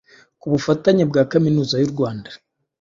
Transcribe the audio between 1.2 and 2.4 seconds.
Kaminuza y’u Rwanda